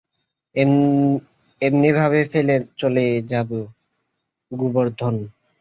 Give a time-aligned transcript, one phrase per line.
[1.61, 3.49] এমনিভাবে ফেলে রেখে চলে যাব
[4.51, 5.15] গোবর্ধন?